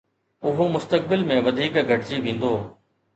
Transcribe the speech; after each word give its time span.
اهو 0.51 0.65
مستقبل 0.75 1.25
۾ 1.33 1.37
وڌيڪ 1.49 1.77
گهٽجي 1.91 2.21
ويندو 2.25 2.51